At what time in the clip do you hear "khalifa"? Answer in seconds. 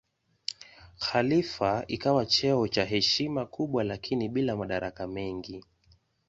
0.99-1.83